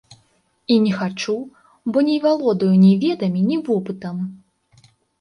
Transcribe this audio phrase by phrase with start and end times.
[0.75, 1.35] І не хачу,
[1.91, 4.29] бо не валодаю ні ведамі, ні вопытам.